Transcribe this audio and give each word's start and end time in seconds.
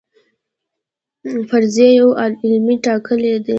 فرضیه 1.49 1.89
یو 1.99 2.09
علمي 2.43 2.75
اټکل 2.83 3.19
دی 3.45 3.49